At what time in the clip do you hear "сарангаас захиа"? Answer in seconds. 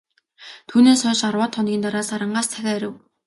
2.09-2.73